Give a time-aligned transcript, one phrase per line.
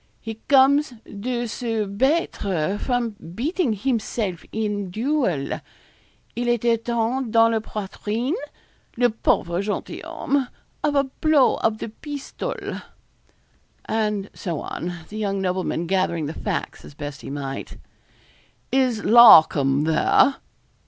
[0.19, 5.61] He comes de se battre from beating himself in duel
[6.35, 8.33] il a été atteint dans la poitrine
[8.97, 10.47] le pauvre gentil homme!
[10.83, 12.81] of a blow of the pistol.'
[13.85, 17.77] And so on, the young nobleman gathering the facts as best he might.
[18.71, 20.37] 'Is Larcom there?'